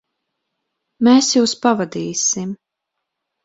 [1.09, 2.59] Mēs jūs pavadīsim.